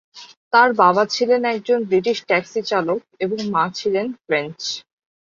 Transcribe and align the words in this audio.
তার 0.53 0.69
বাবা 0.81 1.03
ছিলেন 1.07 1.41
একজন 1.47 1.79
ব্রিটিশ 1.83 2.17
ট্যাক্সি 2.29 2.61
চালক 2.71 3.01
এবং 3.19 3.37
মা 3.53 3.63
ছিলেন 3.77 4.05
ফ্রেঞ্চ। 4.23 4.59